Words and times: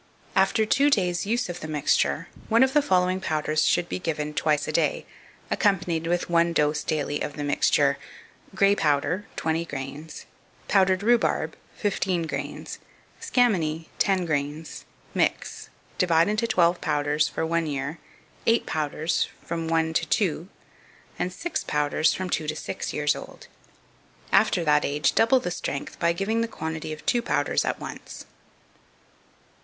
After 0.35 0.65
two 0.65 0.89
days' 0.89 1.27
use 1.27 1.47
of 1.47 1.59
the 1.59 1.67
mixture, 1.67 2.27
one 2.49 2.63
of 2.63 2.73
the 2.73 2.81
following 2.81 3.21
powders 3.21 3.67
should 3.67 3.87
be 3.87 3.99
given 3.99 4.33
twice 4.33 4.67
a 4.67 4.71
day, 4.71 5.05
accompanied 5.51 6.07
with 6.07 6.27
one 6.27 6.53
dose 6.53 6.83
daily 6.83 7.21
of 7.21 7.33
the 7.35 7.43
mixture: 7.43 7.99
Grey 8.55 8.73
powder 8.73 9.27
20 9.35 9.63
grains. 9.65 10.25
Powdered 10.67 11.03
rhubarb 11.03 11.55
15 11.75 12.23
grains. 12.25 12.79
Scammony 13.19 13.89
10 13.99 14.25
grains. 14.25 14.85
Mix. 15.13 15.69
Divide 15.99 16.27
into 16.27 16.47
twelve 16.47 16.81
powders, 16.81 17.27
for 17.27 17.45
one 17.45 17.67
year; 17.67 17.99
eight 18.47 18.65
powders, 18.65 19.29
from 19.45 19.67
one 19.67 19.93
to 19.93 20.07
two; 20.07 20.49
and 21.19 21.31
six 21.31 21.63
powders, 21.63 22.11
from 22.15 22.27
two 22.27 22.47
to 22.47 22.55
six 22.55 22.91
years 22.91 23.15
old. 23.15 23.45
After 24.31 24.63
that 24.63 24.83
age, 24.83 25.13
double 25.13 25.39
the 25.39 25.51
strength, 25.51 25.99
by 25.99 26.11
giving 26.11 26.41
the 26.41 26.47
quantity 26.47 26.91
of 26.91 27.05
two 27.05 27.21
powders 27.21 27.63
at 27.63 27.79
once. 27.79 28.25